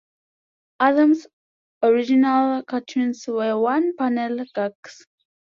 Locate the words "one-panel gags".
3.59-5.05